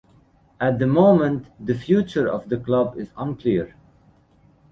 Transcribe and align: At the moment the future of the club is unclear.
At 0.59 0.79
the 0.79 0.87
moment 0.87 1.45
the 1.63 1.75
future 1.77 2.27
of 2.27 2.49
the 2.49 2.57
club 2.57 2.97
is 2.97 3.11
unclear. 3.15 3.75